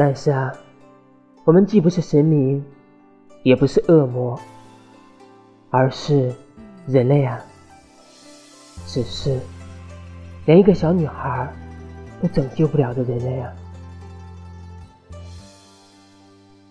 [0.00, 0.50] 但是啊
[1.44, 2.64] 我们既不是神明
[3.42, 4.40] 也不是恶魔
[5.68, 6.34] 而是
[6.86, 7.38] 人类啊。
[8.86, 9.38] 只是
[10.46, 11.46] 连一个小女孩
[12.22, 13.52] 都拯救不了的人类啊。